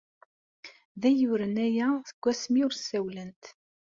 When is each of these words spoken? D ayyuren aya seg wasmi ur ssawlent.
D 1.01 1.03
ayyuren 1.09 1.55
aya 1.67 1.87
seg 2.09 2.19
wasmi 2.23 2.59
ur 2.67 2.73
ssawlent. 2.75 3.43